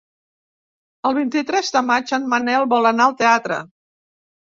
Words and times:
El 1.09 1.17
vint-i-tres 1.19 1.71
de 1.77 1.85
maig 1.91 2.17
en 2.19 2.27
Manel 2.35 2.69
vol 2.75 2.93
anar 2.95 3.11
al 3.11 3.19
teatre. 3.25 3.65